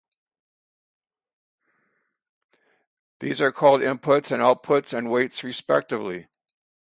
[3.19, 6.27] These are called "inputs", "outputs" and "weights" respectively.